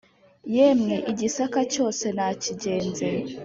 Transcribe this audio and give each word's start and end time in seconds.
yemwe 0.55 0.95
i 1.11 1.13
gisaka 1.19 1.59
cyose 1.73 2.05
nakigenze 2.15 3.07